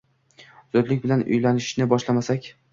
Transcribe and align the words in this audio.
Zudlik 0.77 1.05
bilan 1.05 1.23
uyalishni 1.37 1.91
boshlamasak 1.95 2.53